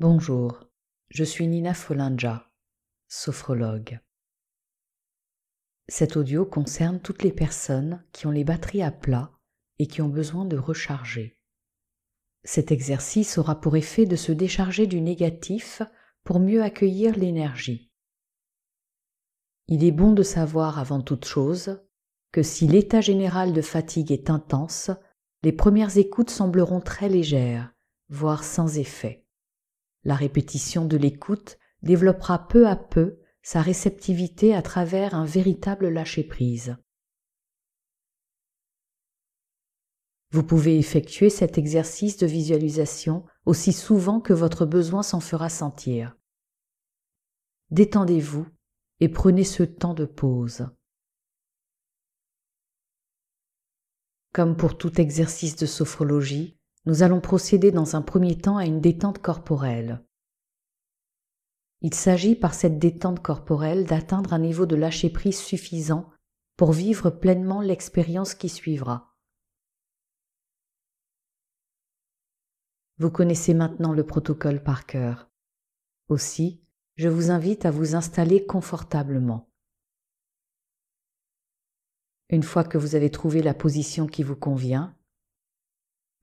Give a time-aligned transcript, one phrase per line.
[0.00, 0.60] Bonjour,
[1.10, 2.52] je suis Nina Folinja,
[3.08, 3.98] sophrologue.
[5.88, 9.32] Cet audio concerne toutes les personnes qui ont les batteries à plat
[9.80, 11.36] et qui ont besoin de recharger.
[12.44, 15.82] Cet exercice aura pour effet de se décharger du négatif
[16.22, 17.90] pour mieux accueillir l'énergie.
[19.66, 21.82] Il est bon de savoir avant toute chose
[22.30, 24.92] que si l'état général de fatigue est intense,
[25.42, 27.74] les premières écoutes sembleront très légères,
[28.10, 29.24] voire sans effet.
[30.08, 36.78] La répétition de l'écoute développera peu à peu sa réceptivité à travers un véritable lâcher-prise.
[40.30, 46.16] Vous pouvez effectuer cet exercice de visualisation aussi souvent que votre besoin s'en fera sentir.
[47.70, 48.46] Détendez-vous
[49.00, 50.70] et prenez ce temps de pause.
[54.32, 56.57] Comme pour tout exercice de sophrologie,
[56.88, 60.02] nous allons procéder dans un premier temps à une détente corporelle.
[61.82, 66.10] Il s'agit par cette détente corporelle d'atteindre un niveau de lâcher-prise suffisant
[66.56, 69.14] pour vivre pleinement l'expérience qui suivra.
[72.96, 75.28] Vous connaissez maintenant le protocole par cœur.
[76.08, 76.64] Aussi,
[76.96, 79.50] je vous invite à vous installer confortablement.
[82.30, 84.97] Une fois que vous avez trouvé la position qui vous convient,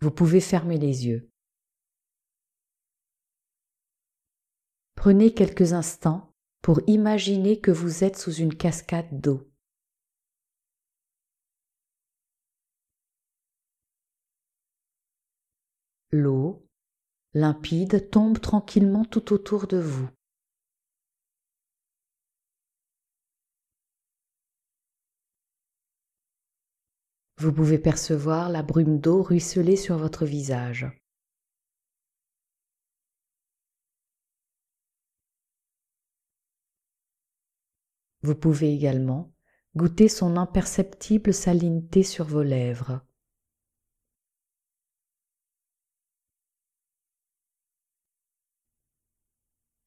[0.01, 1.29] vous pouvez fermer les yeux.
[4.95, 9.47] Prenez quelques instants pour imaginer que vous êtes sous une cascade d'eau.
[16.11, 16.67] L'eau,
[17.33, 20.09] limpide, tombe tranquillement tout autour de vous.
[27.37, 30.87] Vous pouvez percevoir la brume d'eau ruisseler sur votre visage.
[38.21, 39.33] Vous pouvez également
[39.75, 43.01] goûter son imperceptible salineté sur vos lèvres.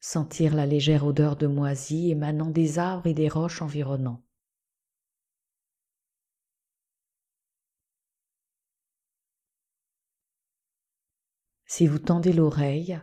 [0.01, 4.23] Sentir la légère odeur de moisie émanant des arbres et des roches environnants.
[11.69, 12.99] Si vous tendez l'oreille,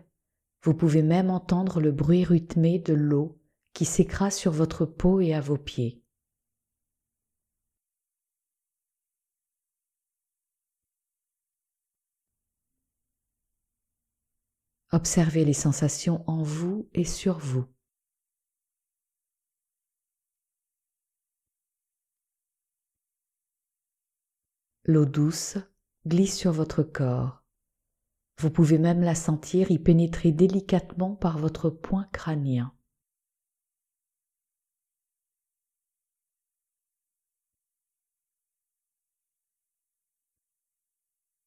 [0.64, 3.40] vous pouvez même entendre le bruit rythmé de l'eau
[3.74, 6.02] qui s'écrase sur votre peau et à vos pieds.
[14.92, 17.66] Observez les sensations en vous et sur vous.
[24.86, 25.58] L'eau douce
[26.08, 27.45] glisse sur votre corps.
[28.38, 32.74] Vous pouvez même la sentir y pénétrer délicatement par votre point crânien.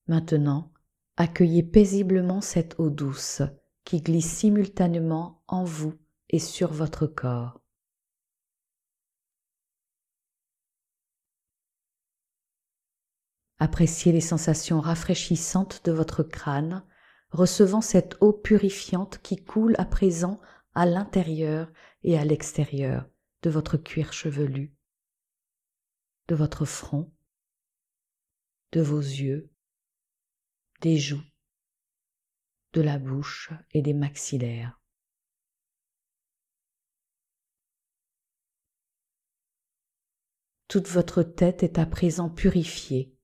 [0.07, 0.73] Maintenant,
[1.19, 3.43] accueillez paisiblement cette eau douce
[3.85, 5.95] qui glisse simultanément en vous
[6.31, 7.61] et sur votre corps.
[13.61, 16.85] Appréciez les sensations rafraîchissantes de votre crâne,
[17.31, 20.41] recevant cette eau purifiante qui coule à présent
[20.75, 21.71] à l'intérieur
[22.05, 23.09] et à l'extérieur
[23.43, 24.73] de votre cuir chevelu,
[26.29, 27.13] de votre front,
[28.73, 29.51] de vos yeux,
[30.81, 31.25] des joues,
[32.75, 34.81] de la bouche et des maxillaires.
[40.69, 43.18] Toute votre tête est à présent purifiée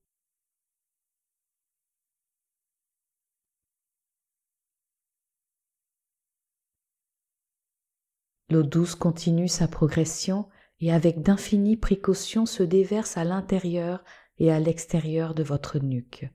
[8.51, 10.49] L'eau douce continue sa progression
[10.81, 14.05] et avec d'infinies précautions se déverse à l'intérieur
[14.39, 16.29] et à l'extérieur de votre nuque,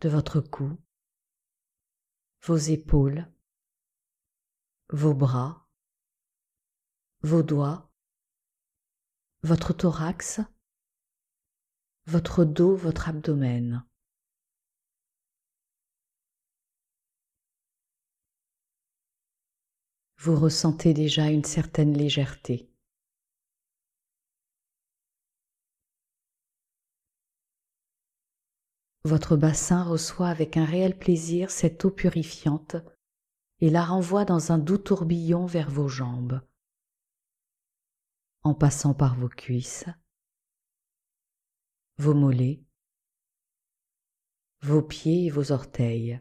[0.00, 0.78] de votre cou,
[2.42, 3.30] vos épaules,
[4.88, 5.68] vos bras,
[7.22, 7.92] vos doigts,
[9.42, 10.40] votre thorax,
[12.06, 13.84] votre dos, votre abdomen.
[20.22, 22.68] Vous ressentez déjà une certaine légèreté.
[29.04, 32.76] Votre bassin reçoit avec un réel plaisir cette eau purifiante
[33.60, 36.42] et la renvoie dans un doux tourbillon vers vos jambes,
[38.42, 39.86] en passant par vos cuisses,
[41.96, 42.62] vos mollets,
[44.60, 46.20] vos pieds et vos orteils.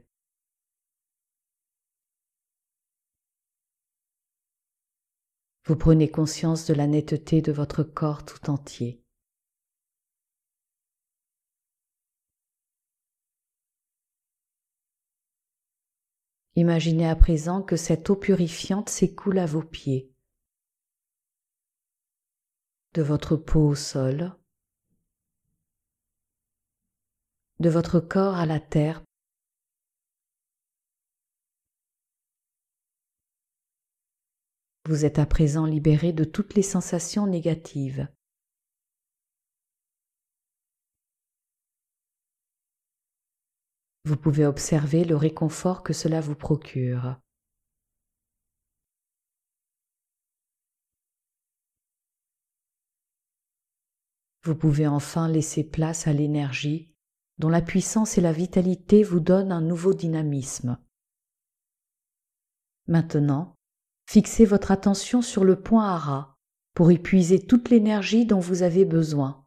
[5.70, 9.04] Vous prenez conscience de la netteté de votre corps tout entier.
[16.56, 20.12] Imaginez à présent que cette eau purifiante s'écoule à vos pieds,
[22.96, 24.36] de votre peau au sol,
[27.60, 29.04] de votre corps à la terre.
[34.90, 38.08] Vous êtes à présent libéré de toutes les sensations négatives.
[44.06, 47.22] Vous pouvez observer le réconfort que cela vous procure.
[54.42, 56.92] Vous pouvez enfin laisser place à l'énergie
[57.38, 60.80] dont la puissance et la vitalité vous donnent un nouveau dynamisme.
[62.88, 63.56] Maintenant,
[64.10, 66.36] fixez votre attention sur le point Hara
[66.74, 69.46] pour épuiser toute l'énergie dont vous avez besoin.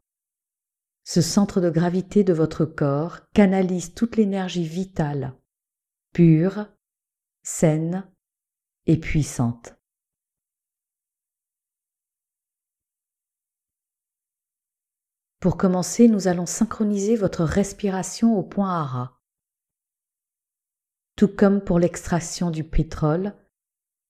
[1.03, 5.37] Ce centre de gravité de votre corps canalise toute l'énergie vitale,
[6.13, 6.69] pure,
[7.43, 8.09] saine
[8.87, 9.75] et puissante.
[15.41, 19.21] Pour commencer, nous allons synchroniser votre respiration au point Hara.
[21.17, 23.35] Tout comme pour l'extraction du pétrole,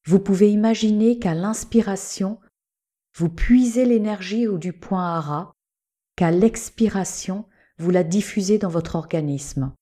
[0.05, 2.41] vous pouvez imaginer qu'à l'inspiration,
[3.15, 5.53] vous puisez l'énergie au du point Hara,
[6.17, 9.75] qu'à l'expiration, vous la diffusez dans votre organisme.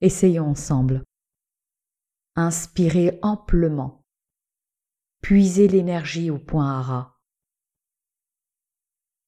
[0.00, 1.04] Essayons ensemble.
[2.36, 4.02] Inspirez amplement.
[5.22, 7.18] Puisez l'énergie au point Hara.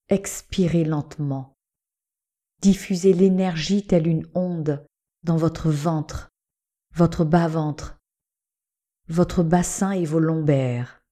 [0.09, 1.55] Expirez lentement.
[2.61, 4.87] Diffusez l'énergie telle une onde
[5.23, 6.31] dans votre ventre,
[6.94, 7.98] votre bas-ventre,
[9.08, 11.02] votre bassin et vos lombaires.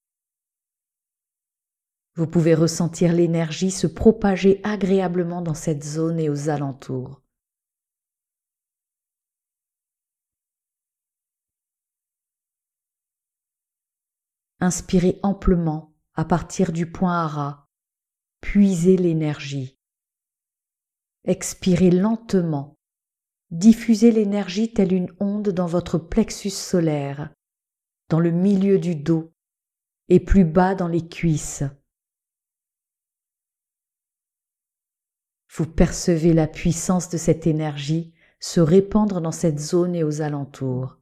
[2.15, 7.23] Vous pouvez ressentir l'énergie se propager agréablement dans cette zone et aux alentours.
[14.61, 17.67] Inspirez amplement à partir du point Hara
[18.47, 19.77] puisez l'énergie.
[21.25, 22.79] Expirez lentement.
[23.51, 27.35] Diffusez l'énergie telle une onde dans votre plexus solaire,
[28.09, 29.33] dans le milieu du dos
[30.09, 31.65] et plus bas dans les cuisses.
[35.53, 40.99] Vous percevez la puissance de cette énergie se répandre dans cette zone et aux alentours.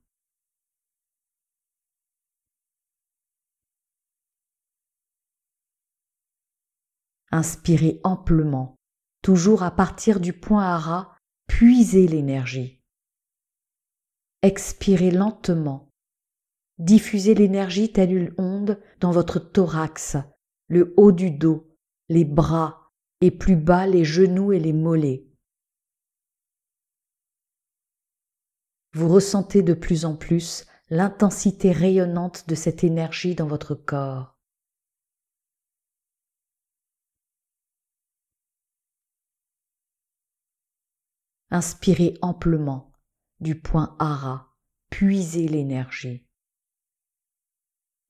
[7.32, 8.78] Inspirez amplement,
[9.20, 11.18] toujours à partir du point Hara,
[11.48, 12.80] puisez l'énergie.
[14.42, 15.90] Expirez lentement.
[16.78, 20.16] Diffusez l'énergie telle une onde dans votre thorax,
[20.68, 21.68] le haut du dos,
[22.08, 25.24] les bras et plus bas les genoux et les mollets.
[28.92, 34.38] Vous ressentez de plus en plus l'intensité rayonnante de cette énergie dans votre corps.
[41.50, 42.92] Inspirez amplement
[43.40, 44.56] du point Hara,
[44.90, 46.23] puisez l'énergie.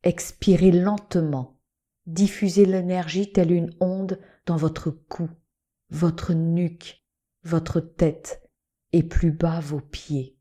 [0.05, 1.59] Expirez lentement,
[2.07, 5.29] diffusez l'énergie telle une onde dans votre cou,
[5.91, 7.03] votre nuque,
[7.43, 8.49] votre tête
[8.93, 10.39] et plus bas vos pieds.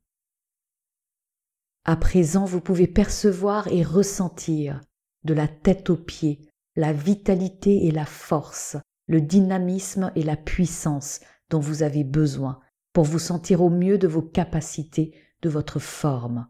[1.86, 4.80] À présent, vous pouvez percevoir et ressentir
[5.24, 8.78] de la tête aux pieds la vitalité et la force,
[9.08, 12.60] le dynamisme et la puissance dont vous avez besoin
[12.94, 16.48] pour vous sentir au mieux de vos capacités, de votre forme.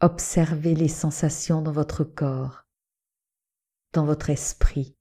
[0.00, 2.66] Observez les sensations dans votre corps,
[3.94, 4.94] dans votre esprit.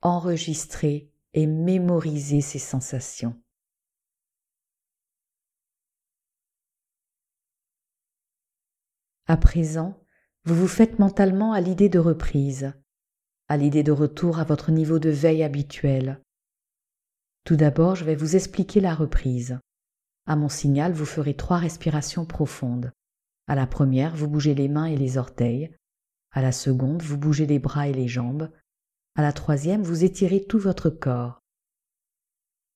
[0.00, 3.36] Enregistrez et mémorisez ces sensations.
[9.26, 9.98] À présent,
[10.44, 12.74] vous vous faites mentalement à l'idée de reprise,
[13.48, 16.22] à l'idée de retour à votre niveau de veille habituel.
[17.44, 19.58] Tout d'abord, je vais vous expliquer la reprise.
[20.26, 22.92] À mon signal, vous ferez trois respirations profondes.
[23.48, 25.74] À la première, vous bougez les mains et les orteils.
[26.30, 28.50] À la seconde, vous bougez les bras et les jambes.
[29.16, 31.40] À la troisième, vous étirez tout votre corps.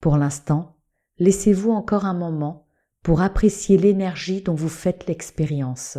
[0.00, 0.76] Pour l'instant,
[1.18, 2.66] laissez-vous encore un moment
[3.02, 5.98] pour apprécier l'énergie dont vous faites l'expérience.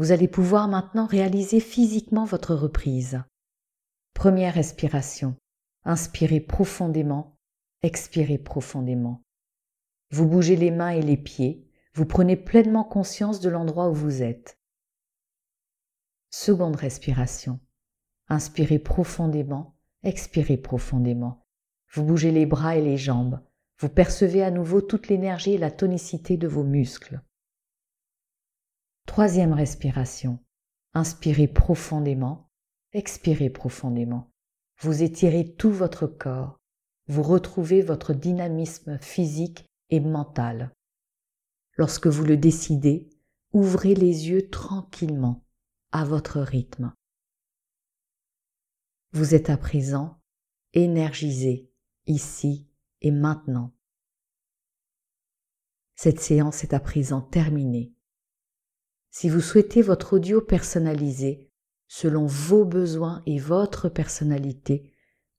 [0.00, 3.22] Vous allez pouvoir maintenant réaliser physiquement votre reprise.
[4.14, 5.36] Première respiration.
[5.84, 7.36] Inspirez profondément,
[7.82, 9.20] expirez profondément.
[10.10, 14.22] Vous bougez les mains et les pieds, vous prenez pleinement conscience de l'endroit où vous
[14.22, 14.58] êtes.
[16.30, 17.60] Seconde respiration.
[18.28, 21.44] Inspirez profondément, expirez profondément.
[21.92, 23.38] Vous bougez les bras et les jambes.
[23.78, 27.20] Vous percevez à nouveau toute l'énergie et la tonicité de vos muscles.
[29.10, 30.38] Troisième respiration.
[30.94, 32.48] Inspirez profondément,
[32.92, 34.30] expirez profondément.
[34.78, 36.60] Vous étirez tout votre corps.
[37.08, 40.72] Vous retrouvez votre dynamisme physique et mental.
[41.76, 43.10] Lorsque vous le décidez,
[43.52, 45.44] ouvrez les yeux tranquillement,
[45.90, 46.94] à votre rythme.
[49.10, 50.20] Vous êtes à présent
[50.72, 51.68] énergisé,
[52.06, 52.68] ici
[53.00, 53.74] et maintenant.
[55.96, 57.92] Cette séance est à présent terminée.
[59.10, 61.50] Si vous souhaitez votre audio personnalisé,
[61.88, 64.92] selon vos besoins et votre personnalité,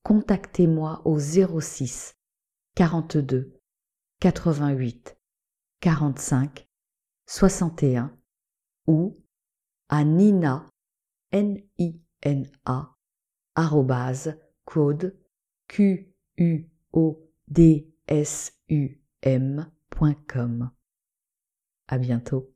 [0.04, 2.16] contactez-moi au 06
[2.76, 3.58] 42
[4.20, 5.18] 88
[5.80, 6.68] 45
[7.26, 8.14] 61
[8.88, 9.18] ou
[9.88, 10.68] à nina
[11.32, 12.94] n i n a
[14.66, 15.18] code
[15.68, 18.98] q u o d s u.
[21.88, 22.54] À bientôt.